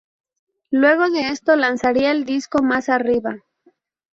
[0.71, 3.37] Luego de esto lanzaría el disco "Más arriba".